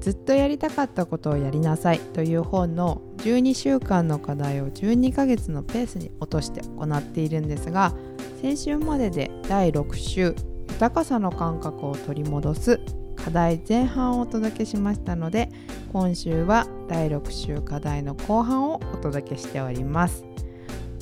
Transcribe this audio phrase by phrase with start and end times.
[0.00, 7.94] ずっとやりたかったことをやりなさいという本の12週間の課題を12ヶ月のペースに落として行っているんですが
[8.40, 10.34] 先週までで第6週
[10.68, 12.80] 豊かさの感覚を取り戻す
[13.16, 15.50] 課題前半をお届けしましたので
[15.92, 20.24] 今週は第6週課題の後半をお届けしております。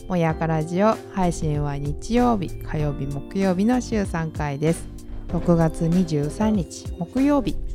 [0.09, 4.89] もやかラジオ配信は日曜日火曜日木曜日の週3回です。
[5.29, 7.66] 6月23日木曜日。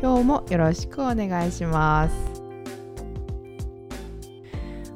[0.00, 2.14] 今日もよろしくお願いします。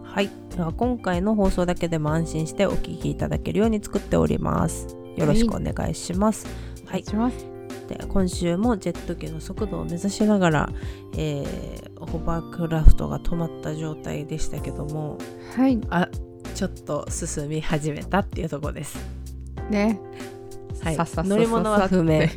[0.02, 0.30] はい。
[0.56, 4.96] では今回の放送だけでも安心してお聞きいただけるように作っております。
[5.16, 6.46] よろしくお願いします。
[6.86, 7.04] はい。
[7.12, 7.32] お願い
[7.88, 10.70] で今週もジェット機の速度を目指しながら、
[11.18, 15.18] えーホバークラフトが止まった状態でしたけども
[15.56, 15.80] はい。
[15.90, 16.08] あ
[16.54, 18.98] ちょっと進み始めたっていうところです。
[19.70, 19.98] ね。
[20.82, 20.96] はい。
[20.98, 22.28] 乗り物は不明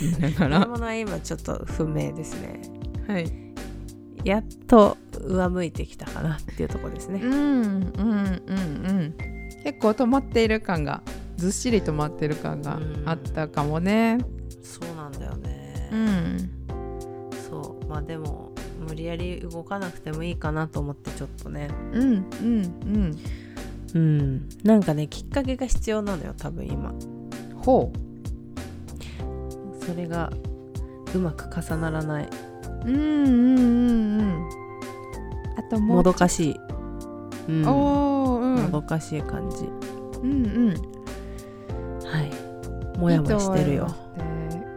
[0.00, 2.60] 言いながら物は今ちょっと不明ですね。
[3.06, 3.46] はい
[4.24, 7.28] やっと上向いてきたかなっていうところですねう。
[7.28, 9.14] んうんうんうん
[9.62, 11.02] 結構止まっている感が
[11.36, 14.18] ずっしり止まってる感があったかもね
[14.62, 15.88] そうなんだよね。
[15.92, 16.50] うん
[17.48, 18.52] そうまあでも
[18.88, 21.68] 無理やり動かなくてもいいかなと思ってちょっとね。
[21.92, 23.18] うんうん
[23.94, 24.48] うん。
[24.64, 26.90] なんかねきっかけが必要なのよ多分今。
[26.90, 27.16] うん
[27.62, 27.92] ほ
[29.86, 30.30] それが
[31.14, 32.28] うまく重ならない。
[32.84, 34.48] ううんうんうんうん
[35.56, 36.56] あとももうどかしい。
[37.48, 37.66] うん。
[37.66, 39.64] おーうんもどかしい感じ。
[40.22, 40.74] うんうん
[42.04, 42.98] はい。
[42.98, 43.94] もやもやしてるよ。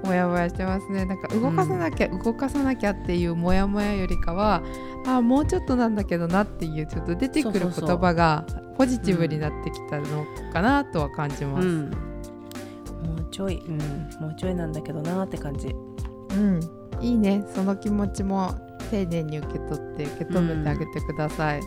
[0.04, 4.64] もやもやしてますねなんか動かさなきゃ、動かさなきゃっていうもやもやよりかは
[5.06, 8.46] あもうちょっとなんだけどなっていうちょっと出てくる言葉が
[8.78, 11.68] ポジティブになってきたのかなとは感じます。
[11.68, 11.90] うん。
[11.92, 12.09] もう
[13.40, 13.78] ちょい、うん、
[14.20, 15.70] もうちょいなんだけどなーって感じ。
[15.70, 16.60] うん、
[17.00, 18.54] いいねその気持ちも
[18.92, 21.62] 丁寧に受け取って受け止めてあげてください。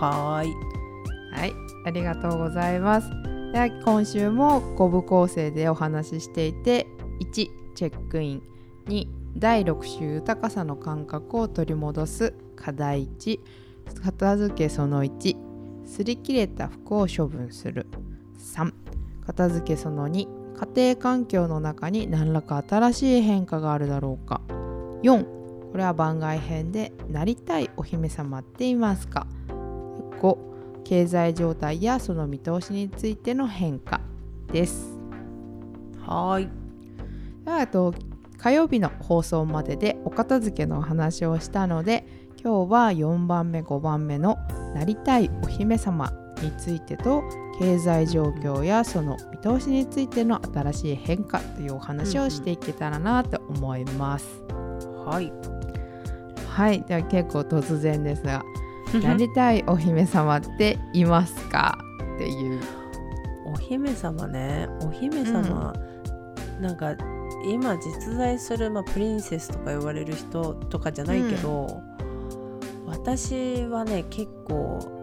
[0.00, 1.38] はーい。
[1.38, 1.52] はい
[1.84, 3.10] ありがとうございます。
[3.52, 6.86] では今週も5部構成でお話ししていて
[7.20, 8.42] 1チェックイン
[8.86, 13.38] 2第6週豊かさの感覚を取り戻す課題1
[14.02, 15.36] 片付けその1
[15.84, 17.86] 擦り切れた服を処分する
[18.38, 18.72] 3
[19.26, 24.40] 片付けその2家庭環境の中に何らか新しい変化があるだろうか
[25.02, 29.26] 4これは番外編でなりたいお姫様っていますか
[30.20, 30.38] 5
[30.84, 34.00] 経済状態やその見通しについての変化
[34.52, 34.96] です。
[36.00, 36.48] はーい。
[37.44, 37.92] あと
[38.38, 42.06] 火曜日の放送まででお片付けのお話をしたので
[42.42, 44.36] 今日は4番目5番目の
[44.74, 46.12] なりたいお姫様
[46.42, 47.22] についてと
[47.58, 54.26] 経済状況やその見通しについての新しい変化というお話をしていけたらなと思います。
[55.04, 55.32] はい。
[56.48, 58.42] はいでは結構突然ですが
[59.02, 61.78] なりたいお姫様っていますか？
[62.14, 62.60] っていう。
[63.46, 64.68] お姫様ね。
[64.82, 65.72] お姫様、
[66.60, 66.96] なんか
[67.48, 71.82] 今実在する、まあ、プリンセスとか言われる人とかじゃないけど、
[72.86, 74.95] 私はね結構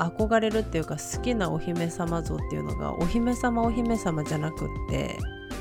[0.00, 5.18] 憧れるっていうか好きなお姫様像っていうのがお姫様お姫様じゃなくって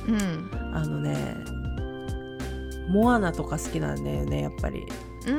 [0.08, 1.36] うんあのね
[2.90, 4.88] モアナとか好きなんだよねやっぱり。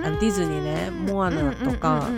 [0.04, 2.08] あディズニーねモアナとか。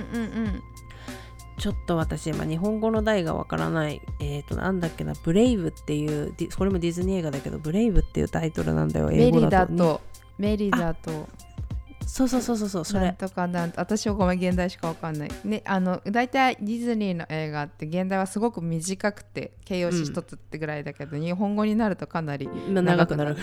[1.59, 9.73] ちょっと私今日本語の題がわからないえっ、となんだっけなブレイブっていうこれもディズニー映画だけどブレイブっていうタイトルなんだよ英メリ語だと。
[9.73, 10.01] だと。
[10.39, 11.29] メリだと
[12.07, 15.31] そうそうそうそうそうそれとかなんと私はごめん現代しかわかんない。
[15.45, 23.37] ねあの大体ディズニーの映画って現代はすごく短くて形容詞一つってぐらいだけど、日本語になるとかなりまあ長くなる。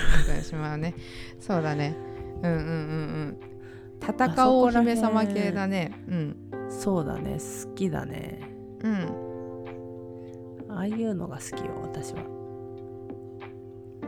[0.44, 0.94] しまうね。
[1.40, 1.96] そうだね。
[2.44, 2.66] うんうんうんう
[3.32, 3.38] ん。
[4.02, 5.92] 戦おうお姫様系だね。
[6.08, 6.38] うん。
[6.70, 7.38] そうだね。
[7.66, 8.40] 好きだね。
[8.82, 9.30] うん。
[10.70, 12.24] ああいうのが好きよ私は。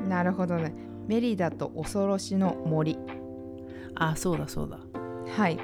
[0.08, 0.74] なるほどね。
[1.08, 2.98] メリダと恐ろしの森
[3.96, 4.80] あそうだそうだ。
[5.32, 5.60] はい。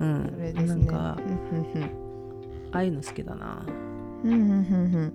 [0.00, 0.66] うんそれですね。
[0.66, 1.18] なんか
[2.72, 3.64] ああいうの好きだな。
[4.24, 5.12] うんうんうんうん。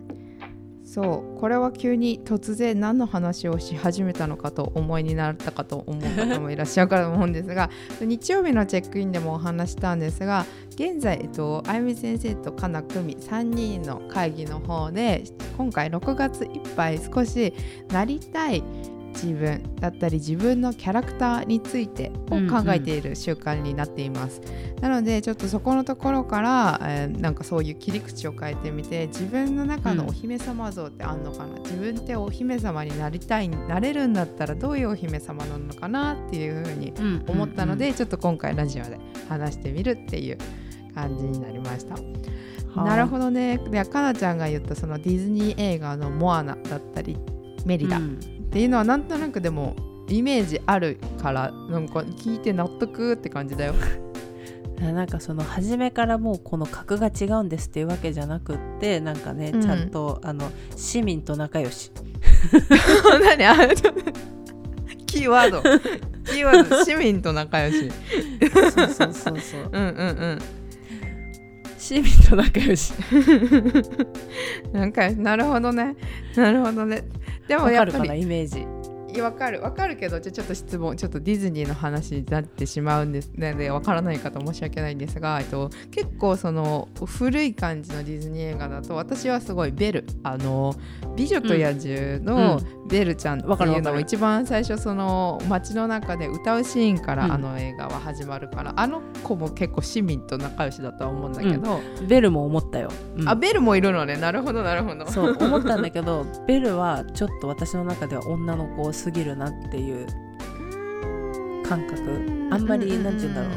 [0.85, 1.39] そう。
[1.39, 7.69] これは急に突然何の話をし始めたのかと思いになったかと思う方もいらっしゃるかと思うんですが
[8.01, 15.23] 日曜日のチェックインでもお話したんですが現在、えっと、あゆみ先生とかなくみ3人の会議の方で
[15.57, 17.53] 今回6月いっぱい少し
[17.91, 18.63] なりたい
[19.21, 24.41] 自分だったり自分のキャラクターについてを考えている習慣になっています、
[24.81, 36.93] なのでちょっとそこのところから、えーなんかそういう切り口を変えてみて自分の中のお姫様像ってあんのかな、自分ってお姫様になりたいなれるんだったらどういうお姫様なのかなっていうふうに
[37.27, 40.37] 思ったので、ちょっと今回ラジオで話してみるっていう
[40.95, 41.95] 感じになりました。
[42.75, 43.57] なるほどどね。
[43.57, 47.17] でかなちゃんが言ったそのディズニー映画の「モアナ」だったり
[47.65, 47.99] 「メリダ」
[48.49, 49.75] っていうのはなんとなくでも
[50.07, 53.75] イメージあるからなんか聞いて納得って感じだよ。
[54.81, 59.61] なんかその初めからもうこの格が違うんですっていうわけじゃなくってなんかね、うん。
[59.61, 61.91] ちゃんとあの市民と仲良し。
[63.21, 63.45] 何？
[63.45, 63.75] あ れ
[65.05, 65.61] キーワード。
[66.25, 66.83] キーワード。
[66.83, 67.91] 市民と仲良し。
[68.51, 69.69] そうそうそうそう。
[69.71, 70.39] うんうん
[71.79, 73.83] 市民と仲良しうん。
[74.73, 75.95] なんかなるほどね
[76.35, 77.03] なるほどね。
[77.47, 78.67] でもやっぱりイメージ
[79.13, 79.61] いやわかる。
[79.61, 80.95] わかるけどじゃあちょっと質問。
[80.95, 90.05] ちょっとディズニーの話になってしまうんですのでわからない方申し訳ないんですが、えっと、結構その古い感じのディズニー映画だと私はすごいベル。
[90.23, 90.75] あの
[91.15, 97.31] 美女と野獣のベルちゃんっていうのを一番最初その街の中で歌うシーンからうん。
[97.31, 103.29] あの映画は始まるから、あの子も結構市民と仲良しだとは思うんだけど、ベルも思ったよ、うん。
[103.29, 104.17] あベルもいるのね。
[104.17, 105.05] なるほどなるほど。
[105.07, 110.05] そう思ったんだけど ベルはちょっと私の中では女の子すぎるなっていう
[111.67, 112.49] 感覚。
[112.51, 113.51] あんまりなんて言うんだろう。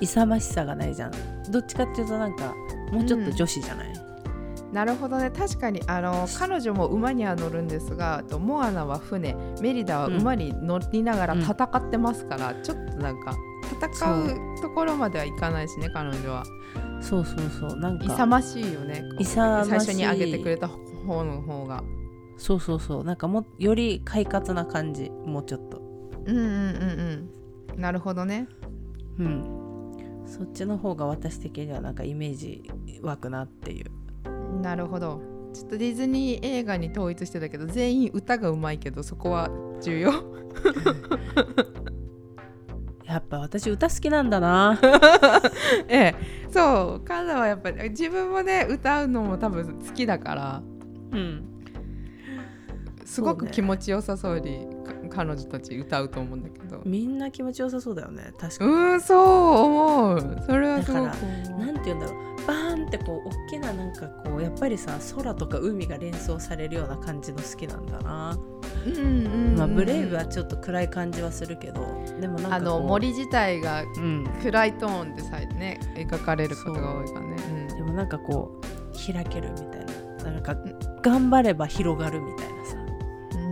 [0.00, 1.12] 勇ましさがないじゃん。
[1.50, 2.54] どっちかっていうとなんか
[2.90, 3.92] もうちょっと女子じゃない、
[4.72, 5.30] なるほどね。
[5.30, 9.36] 確かにあの彼女も馬には乗るんですがあとモアナは船。
[9.60, 13.36] メリダは馬に乗りながら戦ってますから、ちょっとなんか
[13.96, 16.44] 戦うところまではいかないしね彼女は。
[17.00, 17.78] そうそうそう。
[17.78, 18.04] なんか。
[18.04, 19.02] 勇ましいよね。
[19.18, 19.70] 勇ましい。
[19.70, 21.82] 最初に挙げてくれた方の方が
[22.42, 23.04] そうそうそう。
[23.04, 25.10] なんかもより快活な感じ。
[25.10, 25.80] もうちょっと。
[26.26, 27.30] うんうんうん
[27.70, 27.80] うん。
[27.80, 28.48] なるほどね。
[29.20, 29.44] うん。
[30.26, 32.68] そっちの方が私的にはなんかイメージ
[33.00, 33.92] 湧くなっていう。
[34.60, 35.22] なるほど。
[35.54, 39.48] ちょっとディズニー映画に統一してたけど全員歌がうまいけどそこは
[39.80, 40.10] 重要。
[43.06, 44.80] やっぱ私歌好きなんだな。
[45.86, 46.16] ええ。
[46.50, 47.04] そう。
[47.04, 50.60] カナはやっぱり自分もね歌うのも多分好きだから。
[51.12, 51.51] うん
[53.12, 56.80] すごく気持ちよさそうにか彼女たち歌うと思うんだけど。
[56.84, 58.32] みんな気持ちよさそうだよね。
[58.38, 60.42] 確かうに、ーんそう思う。
[60.46, 61.66] それはすごくだか思う。
[61.66, 62.46] なんて言うんだろう。
[62.46, 68.38] バーンってこう大きななんかこうやっぱりさ空とか海が連想されるような感じの好きなんだな、
[68.86, 69.56] うんうんうん。
[69.58, 74.26] まあブレイブはちょっと暗い感じはするけどでもなんかあの森自体がうん。
[74.42, 77.36] 暗いトーンでさえね描かれることが多いからね。
[77.68, 79.92] でもなんかこう開けるみたいな。
[80.22, 80.56] なんか
[81.02, 82.61] 頑張れば広がるみたいな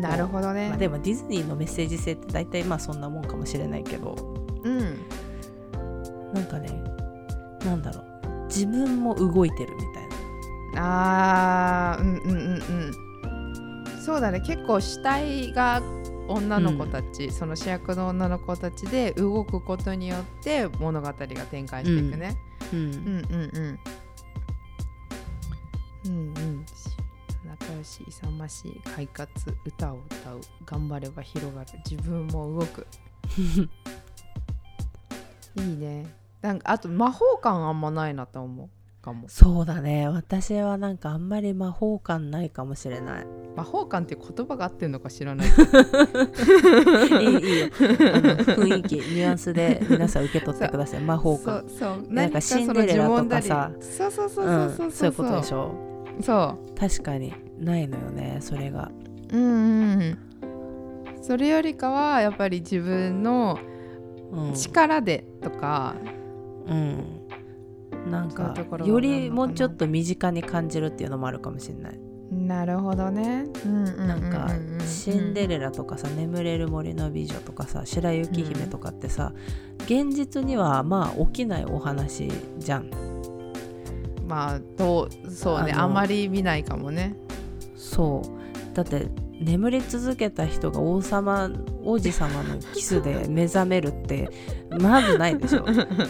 [0.00, 0.68] なるほどね。
[0.68, 4.14] まあ、でもディズニーのメッセージ性って大体まあそんなもんかもしれないけど。
[4.62, 4.80] うん。
[6.32, 6.68] なんかね
[7.64, 8.46] なんだろう。
[8.46, 10.08] 自分も動いてるみたい
[10.74, 11.92] な。
[11.94, 12.36] あーうんうんうん
[13.94, 14.00] うん。
[14.00, 14.40] そうだね。
[14.40, 15.82] 結構主体が
[16.28, 22.36] 女の子たち、その主役の女の子たちで動くことによって物語が展開していくね、
[22.72, 22.78] うん。
[22.78, 23.78] うん、うんうん。
[26.06, 26.64] うんうん
[27.60, 29.30] 仲良し勇ましい快活
[29.66, 30.40] 歌を歌う。
[30.66, 31.68] 頑張れば広がる。
[31.88, 32.86] 自分も動く。
[35.56, 36.06] いいね。
[36.42, 38.68] なんかあと魔法感あんまないなと思う
[39.04, 39.28] かも。
[39.28, 40.08] そうだね。
[40.08, 43.26] 私はなんかあんまり魔法感ないかもしれない。
[43.56, 45.56] 魔法感っていう言葉が合ってるのか知らない いいい
[47.56, 47.66] いよ。
[47.66, 47.68] あ
[48.20, 51.00] の雰囲気ニュアンスで皆さん受け取ってください。
[51.04, 52.04] 魔法そ感うそう。
[52.08, 53.70] なんかシンデレラとかさ。
[53.80, 54.92] そうそうそううんそうそう。
[54.92, 55.74] そういうことでしょ？
[56.22, 58.90] そ確かにないのよねそれが。
[59.32, 60.00] ううんうん。
[60.00, 60.18] うん
[61.22, 63.58] それよりかはやっぱり自分の
[64.32, 65.96] うん、力でとか、
[66.66, 67.04] うん、
[68.10, 71.98] なんかそういうところがよりもうちょっと身近に感じるっていうのもあるかもしれない、
[72.30, 74.48] なるほどね、うんうんうんうんなんか
[74.86, 79.32] シンデレラとかさ「眠れる森の美女」とかさ「白雪姫」とかってさ、
[79.84, 82.90] 現実にはまあ起きないお話じゃん。
[84.26, 87.16] まあどうそうねあんまり見ないかもね
[88.00, 88.74] そう。
[88.74, 89.08] だって
[89.40, 91.50] 眠り続けた人が王様
[91.82, 94.30] 王子様のキスで目覚めるって
[94.80, 95.66] まずないでしょ。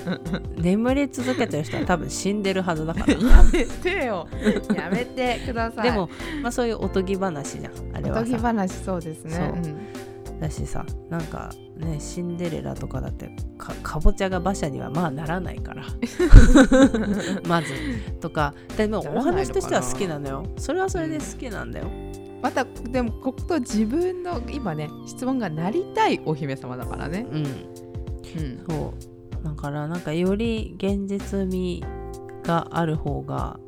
[0.56, 3.12] 眠り続けてる人は多分死んでるはずだから。
[3.12, 4.28] やめてよ。
[4.76, 5.85] やめてください。
[5.85, 6.09] でも、
[6.42, 9.52] まあ、そういうおとぎ話じゃんあれはおとぎさ話そうですね
[10.40, 15.85] だしさなんかねシンデレラとかだってかかぼちゃが馬車にはまあならないから。
[17.47, 17.68] まず。
[18.20, 18.54] とか。
[18.76, 20.47] でもお話としては好きなのよ。
[20.56, 22.40] それはそれで好きなんだよ、うん。
[22.42, 27.47] またでもここと自分の今ね質問がなりたいお姫様だからね、うん、うん、
[28.68, 28.94] そ
[29.42, 29.44] う。
[29.44, 31.85] だからなんかより現実味
[32.44, 33.61] がある方が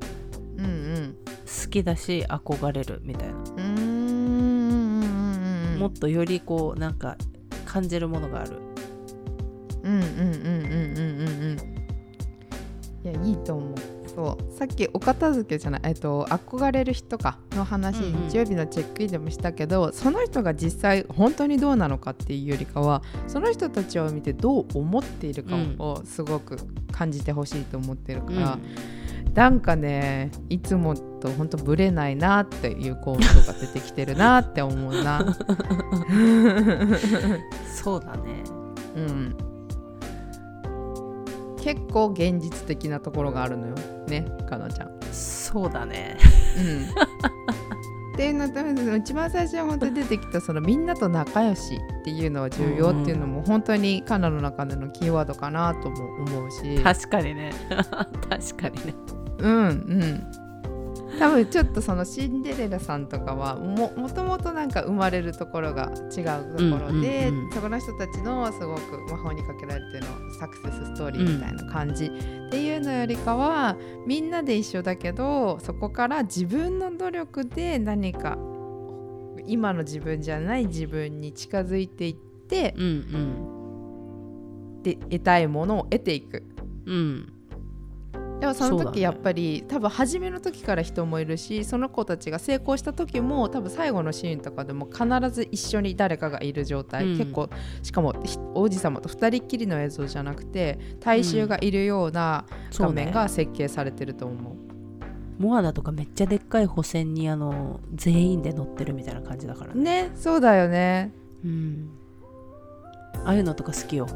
[1.63, 3.62] 好きだし憧れるみたいな、うんうん
[5.83, 7.17] もっとよりこうなんか
[7.67, 8.53] 感じるものがある。
[9.83, 13.11] うんうんうんうんうんうんうん。
[13.11, 13.75] いやいいと思う。
[14.15, 14.53] そう。
[14.57, 15.81] さっきお片付けじゃない。
[15.87, 26.59] えっと憧れる人かの話、うんうん日曜日のチェックインでもしたけどその人が実際本当にどうなのかっていうよりかはその人たちを見てどう思っているかをすごく
[26.93, 28.59] 感じてほしいと思ってるから、
[29.35, 35.37] なんかねいつもと本当ブレないなっていうコメントが出てきてるなって思うな。
[37.67, 38.45] そうだね。
[38.95, 39.35] うん、
[41.63, 43.75] 結構現実的なところがあるのよ
[44.07, 44.91] ねかなちゃん。
[45.13, 46.19] そうだね。
[46.59, 46.83] うん、
[48.13, 56.83] っていうのと一番最初に本当に出てきたそのみんなと仲良しっていうのは重要っていうのも本当にカナの中でのキーワードかなとも思うし。
[56.83, 57.53] 確かにね。
[58.29, 60.43] 確かにねうんうん。
[61.19, 67.53] 多分ちょっとそのシンデレラさんとかはももともとなんか生まれるところが違うところで、うんうんうん。
[67.53, 70.07] そこの人たちのすごく魔法にかけられての
[70.41, 72.11] サクセスストーリーみたいな感じ、っ
[72.51, 78.39] ていうのよりかはみんなで一緒だけどそこから自分の努力で何か
[79.47, 82.15] 今の自分じゃない自分に近づいていっ
[82.49, 82.87] てうんう
[84.79, 84.83] ん。
[84.83, 86.43] で得たいものを得ていく。
[86.87, 87.33] うん
[88.43, 97.19] でもその時やっぱり、多分初めの時から人もいるしその子たちが成功した時も多分最後のシーンとかでも必ず一緒に誰かがいる状態、うん。
[97.19, 97.49] 結構
[97.85, 104.55] しかもひ王子様と二人っきりの映像じゃなくて大衆がいるような画面が設計されてると思う。
[105.41, 110.09] モアナとかめっちゃでっかい補船にあの全員で乗ってるみたいな感じだからね。
[110.09, 111.13] ねそうだよね。
[111.45, 111.91] うん。
[113.25, 114.09] ああいうのとか好きよ。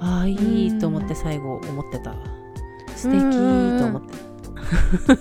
[0.00, 2.37] ああいいと思って最後思ってた
[2.98, 4.28] 素敵と思って。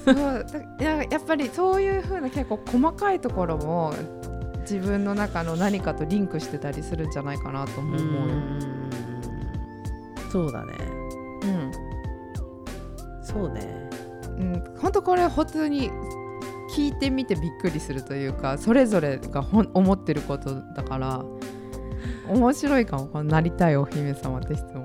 [0.05, 0.45] そう
[0.83, 3.93] ややっぱりそういう風な結構細かいところも
[4.61, 8.29] 自分の中の何かとリンクしてたりするんじゃないかなとも思う
[10.29, 10.73] そうだね。
[11.43, 11.71] うん。
[13.23, 13.89] そうね。
[14.37, 15.89] うん、本当これ本当に
[16.75, 21.23] 聞いてみてびっくりするというかそれぞれがほん思ってることだから
[22.27, 23.07] 面白いかも。
[23.07, 24.83] このなりたいお姫様って質問。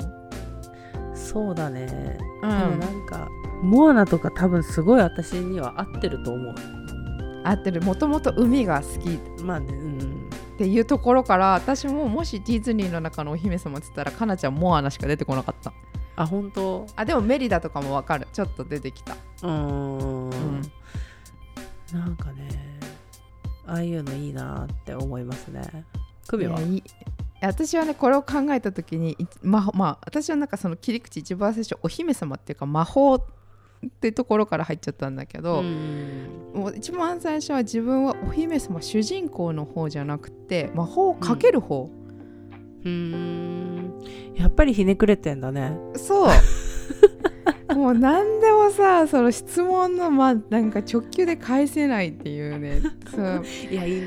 [1.32, 3.30] そうだね、うでもなんか
[3.62, 6.54] モアナとか多分すごい私には合ってると思う。
[7.44, 7.80] 合ってる。
[7.80, 9.14] もともと海が好き。
[9.14, 10.28] っまあねうん。
[10.58, 15.72] ていうところから私ももしディズニーの中のお姫様って言ったらかなちゃんモアナしか出てこなかった。
[16.16, 16.86] あ本当？
[16.96, 18.28] あでもメリダとかもわかる。
[18.32, 19.14] ちょっと出てきた。
[19.14, 20.28] うーん。
[20.28, 20.60] ん。
[21.92, 22.48] なんかね
[23.66, 25.86] ああいうのいいなって思いますね。
[26.26, 26.58] クミは？
[27.46, 33.16] 私はねこれを考えた時にいままあ私はなんかその切り口一番最初お姫様っていうか魔法
[33.87, 36.52] ってところから入っちゃったんだけど、うん。
[36.54, 41.90] もう一番最初は自分はお姫様主人公の方じゃなくて魔法をかける方、
[42.84, 43.92] うーん。
[44.37, 45.76] やっぱりひねくれてんだね。
[45.96, 46.28] そう。
[47.75, 52.80] もう何でもさその質問のまあなんか直球で返せないっていうね。
[53.11, 53.44] そう。
[53.70, 54.02] いやいい。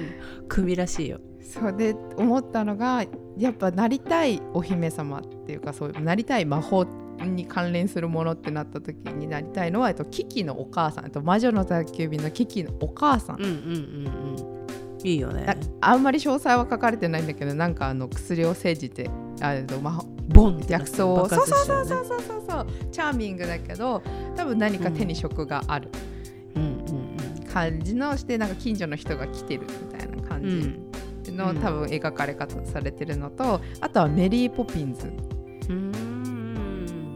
[0.48, 3.06] 組らしいよそうで思ったのが
[3.38, 6.86] やっぱなりたいお姫様っていうかそういうなりたい魔法
[7.24, 13.36] に関連するものってなった時になりたいのは、えっと、キキのお母さんえっと魔女の宅急便のキキのお母さん。
[13.38, 13.56] うんうんうん
[15.00, 15.08] うん。
[15.08, 15.46] いいよね。
[15.82, 19.10] ああんまり詳細は書かれてないんだけどなんかあの薬を薬じて
[19.40, 24.02] あえっと魔法ボンって薬草を爆発しちゃそうそうそうそうチャーミングだけど
[24.36, 25.90] 多分何か手に職がある。
[26.56, 26.64] うん。
[26.64, 26.66] う
[27.12, 27.16] ん
[27.56, 30.85] 感じのしてなんか近所の人が来てるみたいな感うん
[31.26, 31.38] じうん。
[31.38, 35.12] の、多分描かれ方されてるのとあとはメリー・ポピンズ。
[35.70, 37.16] うん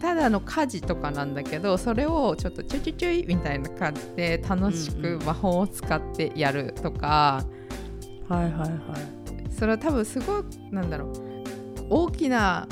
[0.00, 5.18] ただの家事とかなんだけどそれをちょっとちょいちょいちょいみたいな感じで楽しうんうん。
[5.20, 7.44] く魔法を使ってやるとか、
[8.28, 8.70] はいはいはい。
[9.50, 10.42] それは多分すごい
[10.72, 11.12] なんだろう。
[11.88, 12.66] 大きな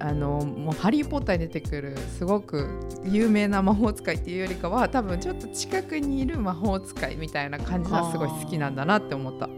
[0.00, 2.68] あのもう「ハリー・ポッター」に出てくるすごく
[3.04, 9.48] 有名な魔法使いっていうよりかは多分ちょっと近くにいる魔法使いみたいな感じがすごい好きなんだなって思った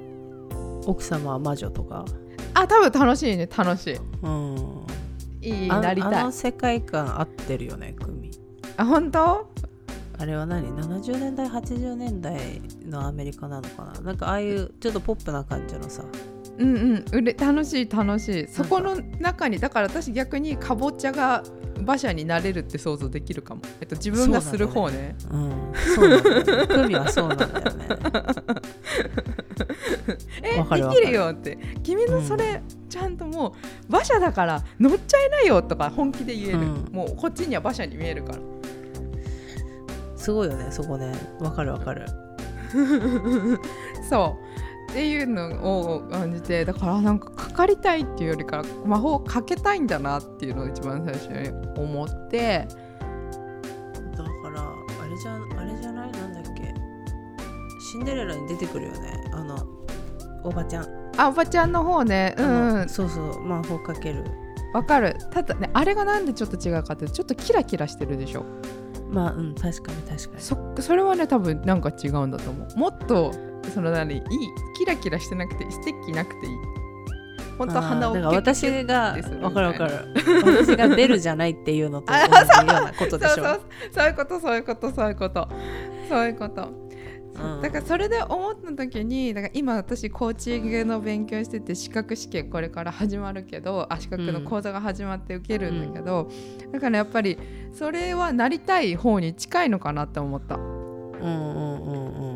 [0.87, 2.05] 奥様は魔女とか？
[2.55, 3.47] あ多分楽しいね。
[3.47, 3.97] 楽しい。
[4.23, 4.87] うん。
[5.43, 6.15] いいあなりたい。
[6.15, 8.31] あの世界観合ってるよねクミ
[8.77, 9.49] あ本当？
[10.19, 14.01] あれは何？70年代80年代のアメリカなのかな？
[14.01, 16.05] なんかああいうちょっとポップな感じのさ
[16.61, 17.05] うんうん。
[17.13, 18.49] うれ楽しい楽しい。
[18.49, 21.43] そこの中にだから私逆にかぼちゃが
[21.79, 25.17] 馬車になれるって想像できるかも、えっと、自分がする方ね。
[25.31, 25.73] うん。
[25.95, 26.67] そうなんだよね。
[26.67, 27.63] クミはそうなんだよね。
[30.43, 31.01] えわかるわかる。
[31.01, 31.59] できるよって。
[31.83, 33.53] 君のそれ、ちゃんともう
[33.89, 36.89] 馬車だから乗っちゃいなよとか本気で言える、うん。
[36.93, 38.39] もうこっちには馬車に見えるから。
[40.17, 41.13] すごいよねそこね。
[41.41, 42.07] わかるわかる。
[44.09, 44.51] そう
[44.91, 52.67] っていうのを感じてだからなんかかかりたいっていうよりか魔法をかけたいんだなっていうのを一番最初に思って。
[54.17, 56.75] だからあれじゃあれじゃないなんだっけ？
[57.93, 59.31] シンデレラに出てくるよね。
[59.33, 59.65] あの
[60.43, 60.87] おばちゃん。
[61.17, 62.35] あおばちゃんの方ね。
[62.37, 64.25] うあんそうそう魔法かける。
[64.75, 65.17] わかる。
[65.31, 68.45] ただねあれがなんでちょっと違うかってちょっとキラキラしてるでしょ。
[69.11, 70.43] まあうん確かに確かに。
[70.43, 72.79] そそれはね多分なんか違うんだと思う。
[72.79, 73.33] もっと
[73.71, 74.23] その何いい
[74.77, 76.53] キラキラしてなくてステッキなくていい。
[77.59, 80.65] 本当は鼻をキュ私がわかるわかみる。
[80.65, 83.35] 私が出るじゃないっていうのと同じようなことでしょ。
[83.37, 83.61] そうそう
[83.93, 84.07] そう。
[84.07, 85.49] いうことそういうことそういうこと。
[86.09, 86.69] そういうこと。
[87.35, 87.59] う。
[87.59, 87.61] ん。
[87.61, 96.31] だからそれで思った時にだから今私コーチングの勉強してて資格試験これから始まるけどあ資格の講座が始まって受けるんだけど、
[96.73, 97.39] だからやっぱり
[97.75, 100.57] それはなりたい方に近いのかなって思った。
[100.57, 102.30] うんうんうんうん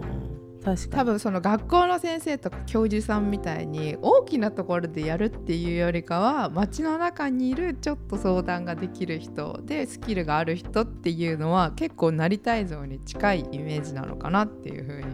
[0.91, 15.07] 多分その学校の先生とか教授さんみたいに大きなところでやるっていうよりかは街の中にいるちょっと相談ができる人でスキルがある人っていうのは結構なりたい像に近いイメージなのかなっていうふうに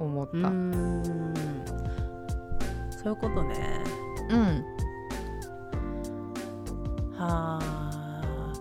[0.00, 0.32] 思った。
[2.98, 3.84] そういうことね。
[4.30, 4.64] うん。
[7.14, 8.52] はあ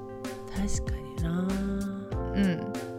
[0.55, 1.47] 確かにな。
[2.35, 2.90] うん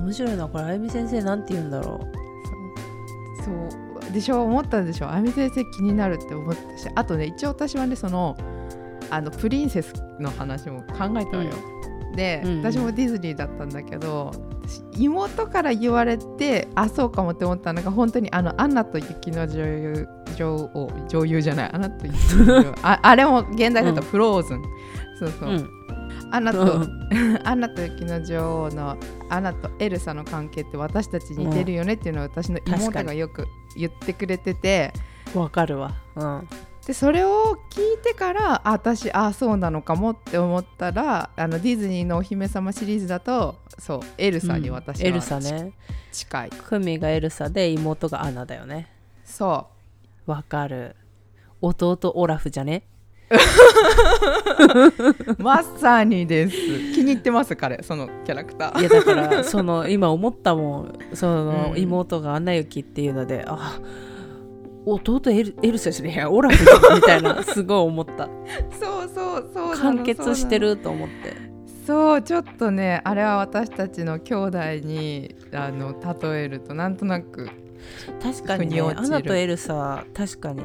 [0.00, 2.00] 面白いなこれあゆみ先生なんて言うんだろ
[3.44, 8.36] そうでしょ思ったでしょあみ先生気になるって思ったしあとね一応私はねその
[9.10, 11.50] あのプリンセスの話も考えたわよ、
[12.14, 12.62] で、うんうん。
[12.62, 14.32] 私もディズニーだったんだけど
[14.66, 24.62] 私妹から言われてあそうかもって思ったのが本当にあのアンナと雪の女優女王女優じゃないアナと雪の女優ああれも現代だとフローズン、
[25.18, 25.77] そうそうう、うん
[26.30, 27.40] アナと、うん。
[27.44, 28.96] アナと雪の女王の
[29.28, 34.92] アナとエルサの関係って私たちに似てるよねっていうのを私の妹がよく言ってくれてて
[35.34, 35.94] わかるわ。
[36.16, 36.48] うん。
[36.86, 45.72] でそれを聞いてからあ私あそうなのかもって思ったらあのディズニーのお姫様シリーズだとそうエルサに私は、エルサね。
[46.12, 46.50] 近い。
[46.50, 48.90] クミがエルサで妹がアナだよね。
[49.24, 49.68] そ
[50.26, 50.96] わかる。
[51.60, 52.84] 弟オラフじゃね？
[52.86, 52.97] う
[55.38, 56.56] まさにです。
[56.94, 58.80] 気に入ってます彼そのキャラクター。
[58.80, 60.98] いやだからその今思ったもん。
[61.12, 61.80] そのうん。
[61.80, 63.78] 妹がアナ雪っていうので、あ
[64.86, 66.64] 弟エルエルサじゃねえやオラフ
[66.94, 68.28] みたいな すごい思った。
[68.80, 71.36] そうそうそう完結してると思って。
[71.86, 77.48] そうちょっとねあれは私たちの兄弟にあの例えるとなんとなく
[78.22, 80.62] 確かにねアナとエルサは確かに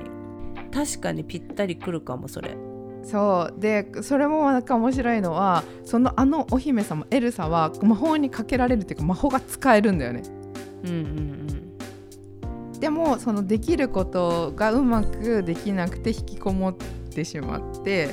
[0.74, 2.58] 確かにぴったりくるかもそれ。
[3.04, 3.60] そう。
[3.60, 10.24] でそれもなんか面白いのはそのあのお姫様エルサは魔法にかけられるっていうか魔法が使えるんだよね。
[10.86, 11.44] うんうん
[12.80, 18.10] でもそのできることがうまくできなくて引きこもってしまって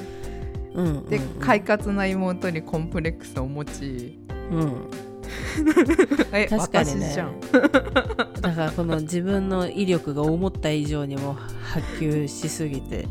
[0.75, 1.41] うんうんでうん。
[1.41, 4.21] 快活な妹にコンプレックスを持ち
[4.53, 4.91] うん
[6.33, 7.17] え確かにね。
[8.41, 13.07] だからこの自分の威力が思った以上にも波及しすぎて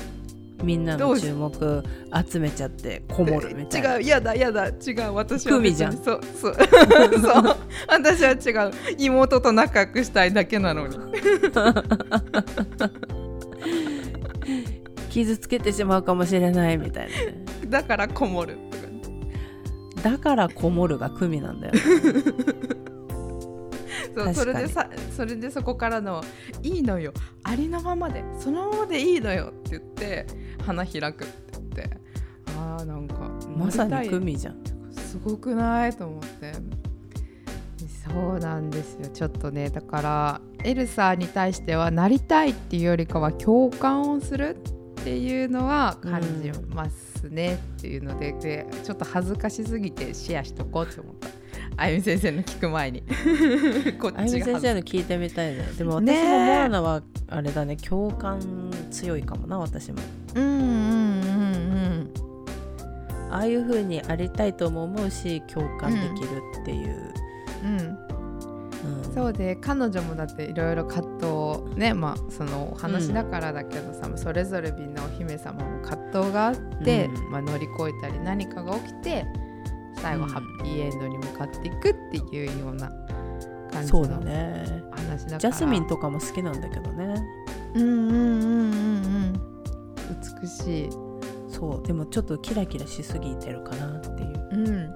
[0.62, 1.84] みんなの注目
[2.30, 3.96] 集めちゃってこもるみたいな。
[3.96, 4.68] 違うやだやだ。
[4.68, 5.92] 違う私はじゃん。
[5.96, 6.54] そうそう。
[6.54, 7.56] そう。
[7.88, 8.72] 私は違う。
[8.98, 10.98] 妹と仲良くしたいだけなのに。
[15.10, 17.44] 傷つけてしまうかもしれないみたいなね。
[17.66, 18.56] だからこもる
[20.02, 21.80] だからこもるが組なんだよね。
[24.14, 26.22] そうそれでさそれでそこからの
[26.64, 27.12] 「いいのよ
[27.44, 30.26] ありのままでそのままでいいのよ」って言って
[30.66, 31.50] 花開くって。
[31.70, 31.90] 言って
[32.58, 34.56] あーなんかまさに組じゃん。
[34.92, 36.52] すごくないと思って。
[38.12, 39.08] そうなんですよ。
[39.08, 44.56] ちょっとねだからエルサに対してはなりたいっていうよりかは共感をする
[45.00, 51.28] っっていうのは感じますねっていうので,、でちょっと恥ずかしすぎてシェアしとこうって思った。
[51.76, 53.02] あゆみ先生の聞く前に。
[53.98, 55.66] こっあゆみ先生の聞いてみたいね。
[55.78, 57.76] でも私もモアナはあれだね。
[57.76, 59.98] 共感強いかもな私も。
[60.34, 62.10] うんうんうん。
[63.30, 67.14] ああいう風にありたいとも思うし共感できるっていう、
[67.64, 67.78] うん。
[67.78, 68.19] うん
[68.84, 69.14] うん。
[69.14, 77.30] そうで彼女もだっていろいろ葛藤をねまあそのお話だからだけどさ、それぞれみんなお姫様も葛藤があって、うん。
[77.30, 79.24] まあ、乗り越えたり何かが起きて
[79.96, 80.30] 最後うん。
[80.30, 82.88] ハッピーエンドに向かっていくっていうような
[83.70, 84.82] 感じのそうだね。
[84.92, 85.38] 話だから。
[85.38, 87.14] ジャスミンとかも好きなんだけどね。
[87.74, 88.76] うんうんうんうんう
[89.28, 89.40] ん。
[90.42, 90.90] 美しい。
[91.48, 94.48] そうでもちょっとキラキラしすぎてるかなっていう。
[94.52, 94.94] うん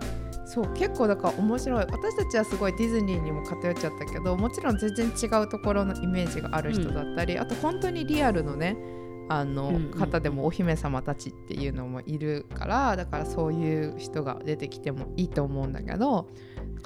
[0.55, 1.85] そう結構だから面白い。
[1.85, 8.77] 私たちはすごいディズニーにも偏っちゃったけどもちろん全然違うところのイメージがある人だったり、あと本当にリアルのね
[9.29, 9.91] あの、うんうん。
[9.91, 16.29] 方でもお姫様たちっていうのもいるからだからそういう人が出てきてもいいと思うんだけど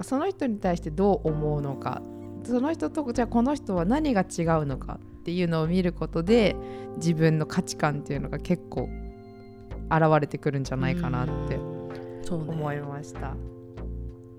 [0.03, 2.01] その人に対してどう思うのか
[2.45, 6.57] その人とじゃあこの人は何が違うのかっていうのを見ることで
[6.97, 8.89] 自分の価値観っていうのが結構
[9.91, 11.57] 現れてくるんじゃないかなって
[12.31, 13.58] 思いました。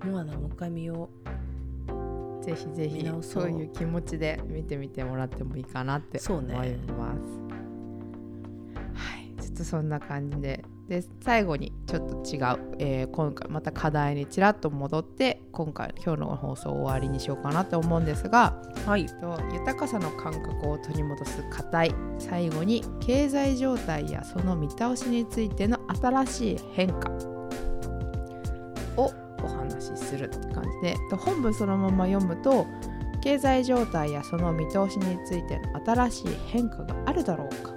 [0.05, 1.09] モアナもう一回見よ
[2.41, 3.05] ぜひぜひ。
[3.21, 3.45] そそう。
[3.45, 7.19] ういう気持ちで見てみてもらってもいいかなって思います。
[8.93, 10.63] はい、ちょっとそんな感じで。
[10.87, 19.05] で最後にちょっと違う、えー今回また課題にちらっと戻って今回今日の放送を終わりにしようかなと思うんですがうはい。
[19.05, 21.93] と豊かさの感覚を取り戻す課題。
[22.17, 27.11] 最後に経済状態やその見倒しについての新しい変化
[29.81, 32.67] するって感じで本文そのまま読むと
[33.21, 37.73] 経済状態やその見通しについての新しい変化があるだろうか。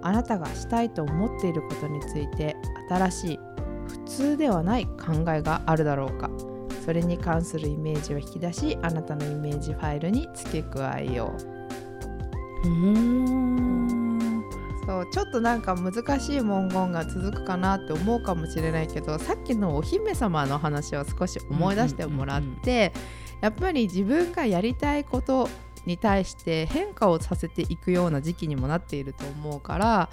[0.00, 2.56] あなたがしたいと思っていることについて
[2.88, 3.40] 新しい
[3.88, 6.30] 普通ではない考えがあるだろうか。
[6.84, 11.34] それに関するイメージを引き出しあなたのイメージファイルに付け加えよ
[12.64, 12.68] う。
[12.68, 14.07] う
[14.88, 22.94] そうちょっとなんか難しい文言が続くかなって思うかもしれないけどさっきのお姫様の話を少し思い出してもらって、
[23.42, 25.50] やっぱり自分がやりたいこと
[25.84, 30.08] に対して変化をさせていくような時期にもなっていると思うから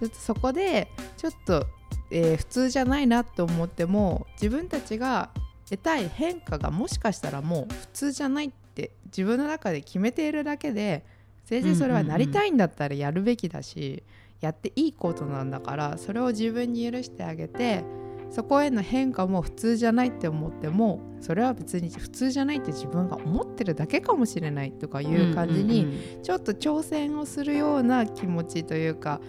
[0.00, 1.66] ちょっとそこでちょっと、
[2.10, 5.28] えー普通じゃないなって思っても自分たちが
[5.68, 11.04] 得たい変化がもしかしたらもう普通じゃないって自分の中で決めているだけで
[11.46, 14.02] 全然それはなりたいんだったらやるべきだし、
[14.40, 17.84] やっていいことなんだからそれを自分に許してあげて
[18.30, 29.20] そこへの変化も普通じゃないって思ってもそれは別に普通じゃないって自分が思ってるだけかもしれないとかいう感じに、ちょっと挑戦をするような気持ちというか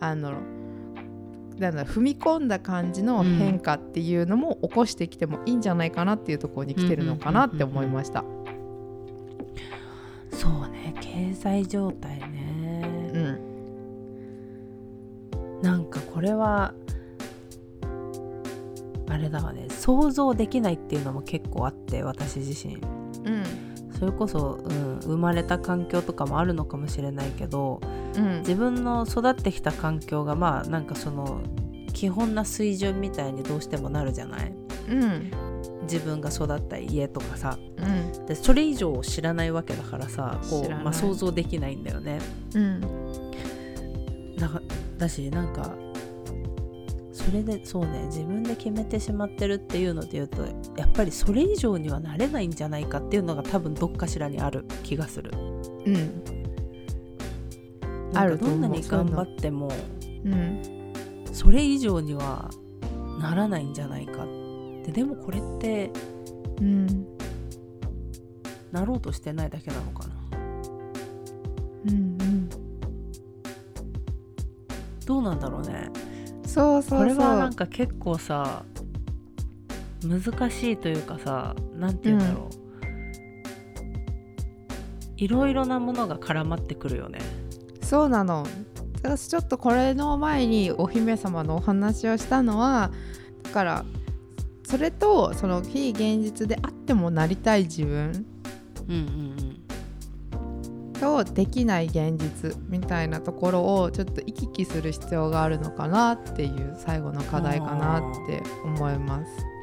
[0.00, 0.34] あの
[1.58, 8.24] なんだ踏み込んだ感じの変化っていうのも起こしてきてもいいんじゃないかなっていうところに来てるのかなって思いました。
[11.14, 12.82] そうね経済状態ね、
[13.14, 13.18] う
[15.58, 15.62] ん。
[15.62, 16.74] なんかこれは
[19.08, 22.74] あれだわね想像できないっていうのも結構あって私自身。
[22.74, 23.44] うん。
[23.98, 27.80] それこそ、うん、生まれた環境とかもあるのかもしれないけど
[28.16, 28.38] うん。
[28.40, 31.40] 自分の育ってきた環境がまあなんかその
[31.92, 34.52] 基本な水準みたいにどうしてもなるじゃない。
[34.88, 35.53] うん
[35.84, 37.58] 自分が育った家とかさ。
[37.78, 38.26] うん。
[38.26, 42.18] でそれ以上を知らないわけだからさこう、まあ、想像できないんだよね。
[42.54, 42.80] うん。
[44.36, 44.60] だが
[44.98, 45.74] だしなんか
[47.12, 50.42] それでそうね自分で決めてしまってるっていうので言うと
[50.76, 55.30] やっぱりそれ以上にはなれないんじゃないかっていうのが多分どっかしらにある気がする。
[55.86, 56.22] うん。
[58.14, 58.58] あると思う。
[58.58, 59.70] んどなに頑張っても
[60.24, 60.62] うん。
[61.32, 62.50] それ以上には
[63.20, 64.43] ならないんじゃないかって
[64.92, 65.90] でもこれって
[66.60, 67.06] うん。
[68.72, 70.14] なろうとしてないだけなのかな。
[71.86, 72.48] うんうん。
[75.06, 75.90] どうなんだろうね。
[76.46, 76.98] そうそうそう。
[77.00, 78.64] これはなんか結構さ
[80.04, 82.54] 難しいというかさなんて言うんだろう、
[85.16, 87.20] いろいろなものが絡まってくるよね。
[87.82, 88.46] そうなの。
[89.02, 92.90] 私ちょっとこれの前にお姫様のお話をしたのは
[93.42, 93.84] だから
[94.64, 98.26] それとその非現実であってもなりたい自分
[98.88, 99.64] うんうん
[101.00, 109.30] とできない現実みたいなところをちょっと行き来する必要があるのかなっていう最後の課題かなって思います。
[109.46, 109.54] うん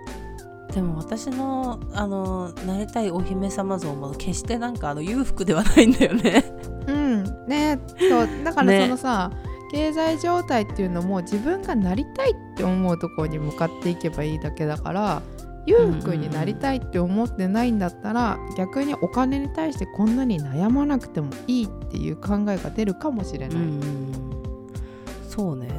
[0.72, 6.46] でも私のあのなりたいお姫様像も決してなんかあの裕福ではないんだよね。
[6.88, 7.48] うん。
[7.48, 7.80] ね。
[8.00, 8.44] そう。
[8.44, 9.32] だからねそのさ、
[9.72, 15.22] 経済状態っていうのも自分がなりたいって思うところに向かっていけばいいだけだから
[15.66, 24.12] 裕福になりたいって思ってないんだったら、逆にお金に対してこんなに悩まなくてもいいっていう考えが出るかもしれない、うん
[25.30, 25.70] そうね。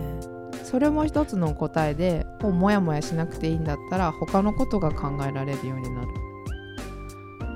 [0.63, 6.07] それも一つの答えでもうモヤモヤしなくていいんだったら他のことが考えられるようになる。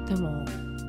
[0.08, 0.44] でも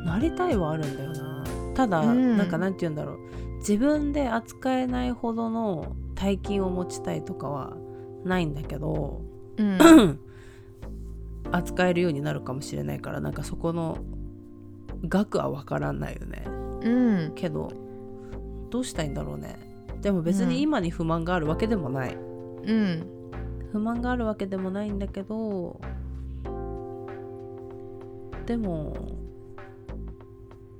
[0.06, 1.43] なりたいはあるんだよな。
[1.76, 2.36] ただ、うん。
[2.36, 3.19] なんかなんて言うんだろう。
[3.60, 7.78] 自分で扱えないほどの大金を持ちたいとかは
[8.23, 9.21] ないんだけど
[9.58, 10.19] うん。
[11.51, 13.99] 扱えるようになるかもしれないからなんかそこの
[15.08, 16.43] 額は分からないよね。
[16.82, 17.32] うん。
[17.36, 17.71] けど
[18.69, 19.58] どうしたいんだろうね。
[20.01, 22.19] でも別に今に不満があるわけでもない、う
[22.73, 23.08] ん。
[23.71, 25.80] 不満があるわけでもないんだけど
[28.45, 28.95] でも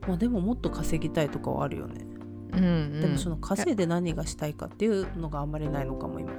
[0.08, 2.06] まあでももっと稼ぎたいとかはあるよね、
[2.54, 3.02] うんうん。
[3.02, 6.32] でもその稼いで何がしたいかっていうのがあんまりないのかも今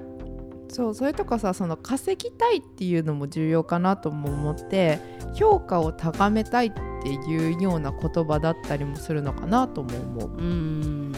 [0.69, 5.01] そうそれとかさその稼ぎたいっていうのも重要かなとも思って
[5.35, 10.31] 評価を高めたいっていうような言葉だったりもするのかなとも思う。
[10.35, 11.13] うーん。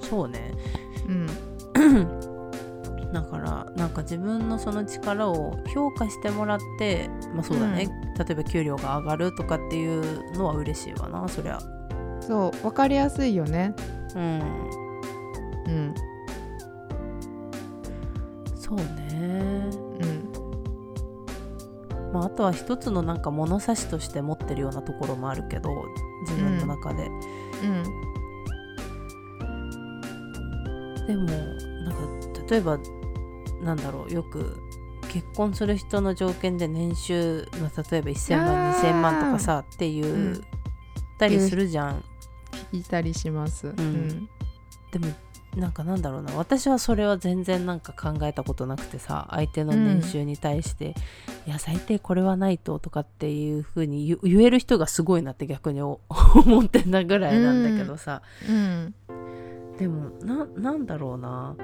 [0.00, 0.52] そうね。
[1.06, 1.26] うん。
[3.12, 11.58] だからなんか自分のその力を評価してもらってまあそうだね、例えば給料が上がるとかっていうのは嬉しいわなそりゃ。
[12.20, 13.74] そう分かりやすいよね。
[14.14, 14.40] うん。
[15.66, 15.94] うん
[18.62, 18.84] そうね。
[20.00, 20.32] うん。
[22.12, 25.68] まあ、あとは一つのなんか物差しとして持ってるようなところもあるけど
[26.28, 27.08] 自分の中で、う
[27.66, 27.82] ん。
[31.06, 31.34] でもな
[31.90, 31.98] んか
[32.48, 32.78] 例えば
[33.62, 34.60] なんだろうよく
[35.08, 38.80] 結婚する人の条件で年収、まあ、例えば1000万あー。
[38.80, 40.44] 2000万とかさっていう、うん。
[41.18, 42.04] たりするじゃん。
[42.72, 43.66] 聞いたりします。
[43.66, 44.28] うん。
[44.92, 45.08] でも
[45.56, 46.32] なんかなんだろうな。
[46.34, 50.94] 私はそれは全然なんか考えたことなくてさ相手の年収に対して、
[51.46, 56.00] いや最低これはないととかっていう風に言言える人がすごいなって逆にお
[56.34, 58.94] 思ってんだぐらいなんだけどさ、うん。
[59.78, 61.54] でもななんだろうな。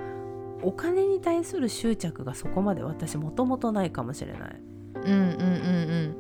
[0.60, 4.60] お金に対する執着がそこまで私もともとないかもしれない。
[4.96, 5.34] うんうんうんう
[6.08, 6.16] ん。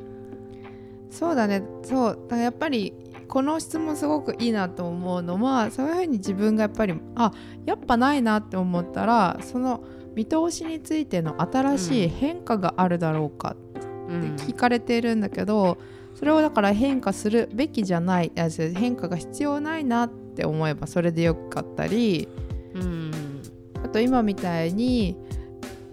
[1.10, 1.62] そうだね。
[1.82, 2.14] そう。
[2.14, 2.94] だからやっぱり
[3.28, 7.32] この質問すごくいいなと思うのはそういうふうに自分がやっぱりあ
[7.66, 13.68] やっぱないなって思ったらその見通しについての新しい変化があるだろうかって
[14.08, 14.36] うん。
[14.36, 15.78] 聞かれているんだけど、
[16.14, 18.32] それをだから変化するべきじゃない
[18.74, 22.28] 変化が必要ないなって思えばそれでよかったり
[22.74, 23.12] うん。
[23.84, 25.16] あと今みたいに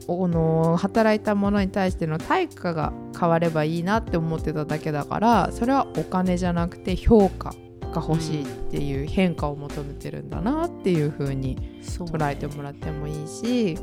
[0.08, 13.76] おの働いたものに対しての対価が変わればいいなって思ってただけだからそれはお金じゃなくて評価が欲しいっていう変化を求めてるんだなっていう風に捉えてもらってもいいし、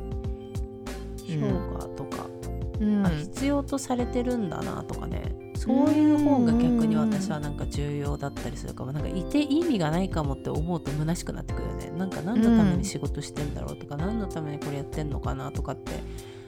[1.26, 2.26] 評価とか、
[2.80, 3.06] うん。
[3.06, 8.92] あ必要とされてるんだなとかねそういう方が逆に私はなんか重要だったりするかも。
[8.92, 11.92] なんかいて意味がないかもって思うと虚しくなってくるよね。
[11.96, 15.92] なんか何のために仕事してんだろうとか、何のためにこれやってんのかなとかって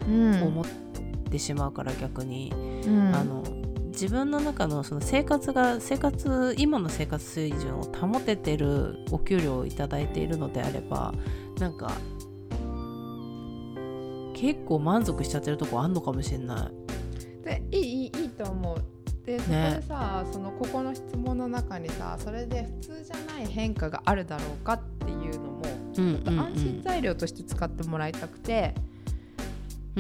[0.09, 0.65] うん思っ
[1.31, 2.53] てしまうから逆に、
[2.85, 3.15] うん。
[3.15, 3.45] あの
[3.91, 11.15] 自分の中のその生活が生活今の生活水準を保ててるお給料をいただいているのであれば
[11.61, 11.93] なんか
[14.35, 17.45] 結構満足しちゃってるとこあんのかもしれない。
[17.45, 18.94] でいいいいと思う
[19.25, 25.63] でそこでさ、そのここの質問の中にさそれで普通じゃない変化があるだろうかっていうのも、
[25.97, 26.41] うんうんうん。
[26.41, 28.95] 安心材料として使ってもらいたくて、うん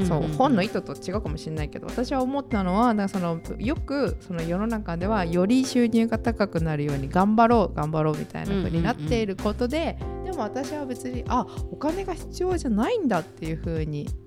[0.08, 14.23] そう本の意図と違うかもしれないけど私は思ったのはだそのよくその世の中ではより収入が高くなるように頑張ろう頑張ろうみたいな風になっていることで、でも私は別にあお金が必要じゃないんだっていう風にうん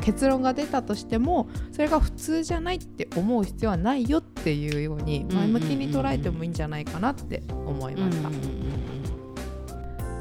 [0.00, 8.30] 結論が出たとしてもそれが普通じゃないって思う必要はないよっていうように前向きに捉えてもいいんじゃないかなって思いました。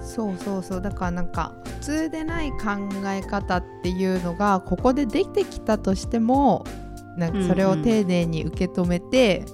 [0.03, 0.81] そうそうそう。
[0.81, 2.57] だからなんか普通でない考
[3.05, 6.65] え方っていうのがここでできてきたとしても
[7.17, 9.45] なんかそれを丁寧に受け止めて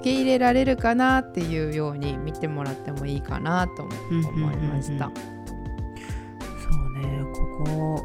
[0.00, 5.10] 受け入れられるかなっていうように見てもらってもいいかなとも思いました。
[5.10, 7.24] そうね。
[7.32, 8.04] ここ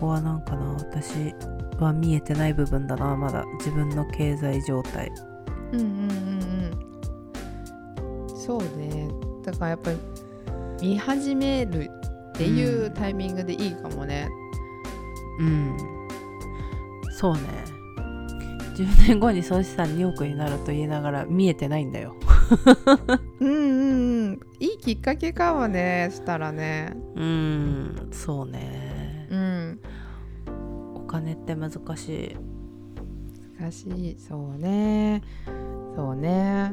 [0.00, 1.34] ここはなんかな私
[1.78, 3.44] は見えてない部分だなまだ。
[3.58, 5.12] 自分の経済状態。
[5.72, 5.90] うんうんうん
[8.26, 8.34] うん。
[8.34, 9.10] そうね。
[9.44, 9.98] だからやっぱり
[10.80, 11.90] 見始める
[12.30, 14.30] っていうタイミングでいいかもね。
[15.38, 15.76] うん。
[17.10, 17.40] そうね。
[18.76, 22.16] 10年後に総資産2億になると言いながら見えてないんだよ。
[23.38, 24.40] うんうんうん。
[24.60, 26.94] いいきっかけかもねしたらね。
[27.16, 28.08] うん。
[28.12, 28.99] そうね
[29.30, 29.80] うん。
[30.94, 32.36] お金って難しい。
[33.58, 34.16] 難しい。
[34.18, 35.22] そうね。
[35.96, 36.72] そうね。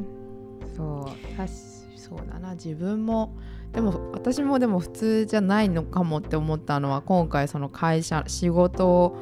[0.76, 1.50] そう確
[1.96, 2.54] そうだな。
[2.54, 3.38] 自分も。
[3.74, 9.18] でも私もでも普通じゃないのかもって思ったのは今回その会社仕事を、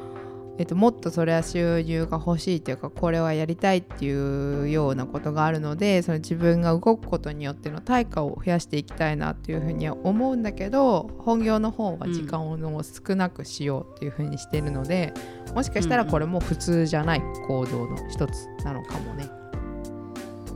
[0.58, 15.12] えっと、もっとそれは収入が欲しいというかこれはやりたいっていうようなことがあるのでその自分が動くことによっての対価を増やしていきたいなっていうふうには思うんだけど本業の方は時間を少なくしようっていうふうにしてるので、
[15.54, 19.28] もしかしたらこれも普通じゃない行動の一つなのかもね。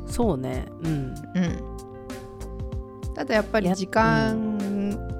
[0.07, 0.67] そうね。
[0.83, 1.15] うん。
[1.35, 4.50] うん、ただやっぱり時間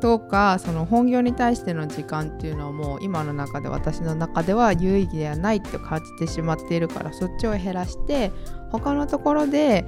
[0.01, 8.33] とかその本業に対しての時間っていうのはもう今の中で私の中では有意義ではないって感じてしまっているからそっちを減らして
[8.71, 9.85] 他のところで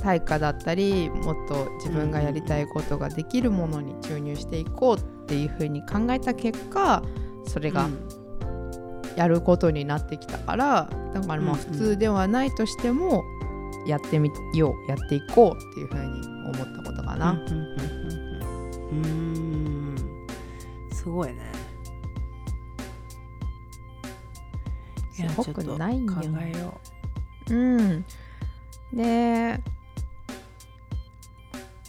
[0.00, 7.02] 対価だったりもっと自分がやりたいことができるものに注入していこうっていうふうに考えた結果
[7.46, 7.88] それが
[9.16, 13.24] やることになってきたからだからまあうん普通ではないとしても
[13.86, 17.32] やってみようやっていこうっていうふうに思ったことかな。
[17.32, 17.93] うんうんうん
[18.90, 20.26] うんうん。
[20.92, 21.52] すごいね。
[25.18, 26.20] いやすごくないんだよ。
[26.20, 26.80] 考えよ
[27.50, 28.04] うん、
[28.92, 29.60] で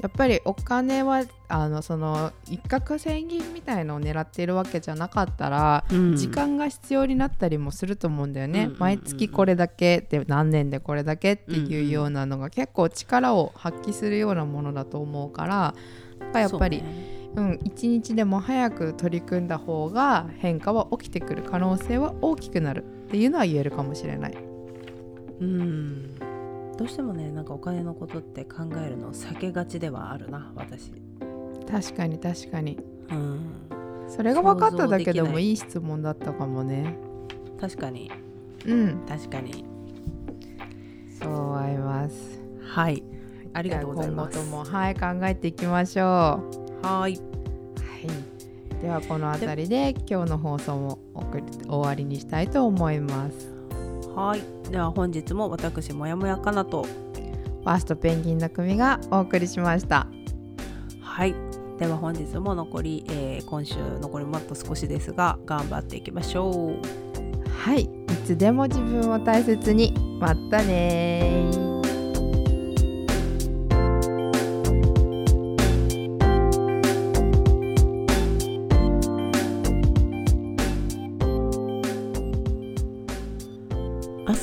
[0.05, 6.15] やっぱりお金はあのその一攫千金みたいのを狙っているわけじゃなかったら、う、うん。
[6.15, 8.79] 時間が必要になったりもすると思うんだよね、うんうんうんうん。
[8.81, 15.73] 毎月これだけで何年でこれだけっていうようなのが結構力を発揮するようなものだと思うから
[16.39, 16.83] やっぱり
[17.35, 24.37] そうん、一日でも早く取り組んだ方が変化は起きてくる可能性は大きくなるっていうのは言えるかもしれない。
[25.41, 26.14] うん
[26.77, 30.91] どうしてもねなんかお金のことって考えるの避けがちではあるな私
[31.69, 32.77] 確かに確かに
[33.09, 33.65] うん
[34.07, 36.95] それが分かっただけでもいい質問だったかもね。
[37.59, 38.11] 確かに
[38.65, 39.65] うん、確かに
[41.19, 42.39] そう思います。
[42.61, 43.03] はい
[43.53, 46.85] ありがとうございます今後ともはい考えていきましょう。
[46.85, 48.81] はいはい。
[48.81, 53.54] ではこの辺りで今日の放送も送り終わりにしたいと思います。
[54.15, 60.07] はいでは本日も私もやもやかなとファーストペンギンの組がお送りしました。
[61.01, 61.33] はい
[61.79, 67.81] では本日も残り、えー今週残りもっと少しですが頑張っていきましょうはい。
[67.83, 67.89] い
[68.25, 69.93] つでも自分を大切に。
[70.19, 71.64] またね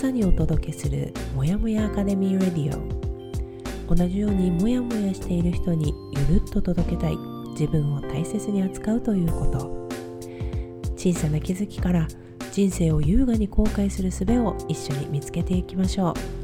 [0.02, 3.94] 朝にお届けするもやもやアカデミーレディオ。
[3.94, 5.94] 同じようにもやもやしている人に
[6.28, 7.16] ゆるっと届けたい
[7.50, 9.88] 自分を大切に扱うということ。
[10.96, 12.08] 小さな気づきから
[12.50, 16.41] 人生を優雅に後悔する術を一緒に見つけていきましょう。